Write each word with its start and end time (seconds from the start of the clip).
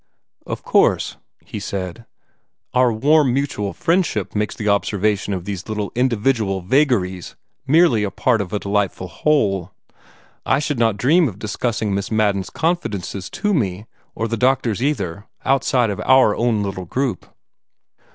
"Of 0.47 0.63
course," 0.63 1.17
he 1.45 1.59
said, 1.59 2.07
"our 2.73 2.91
warm 2.91 3.35
mutual 3.35 3.71
friendship 3.71 4.33
makes 4.33 4.55
the 4.55 4.67
observation 4.67 5.31
of 5.31 5.45
these 5.45 5.69
little 5.69 5.91
individual 5.93 6.61
vagaries 6.61 7.35
merely 7.67 8.03
a 8.03 8.09
part 8.09 8.41
of 8.41 8.51
a 8.51 8.57
delightful 8.57 9.07
whole. 9.07 9.73
I 10.43 10.57
should 10.57 10.79
not 10.79 10.97
dream 10.97 11.27
of 11.27 11.37
discussing 11.37 11.93
Miss 11.93 12.09
Madden's 12.09 12.49
confidences 12.49 13.29
to 13.29 13.53
me, 13.53 13.85
or 14.15 14.27
the 14.27 14.37
doctor's 14.37 14.81
either, 14.81 15.27
outside 15.45 15.91
our 15.91 16.35
own 16.35 16.63
little 16.63 16.85
group." 16.85 17.27